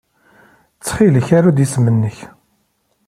[0.73, 2.17] Ttxil-k, aru-d isem-nnek.